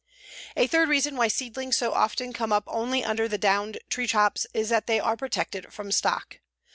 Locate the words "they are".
4.87-5.15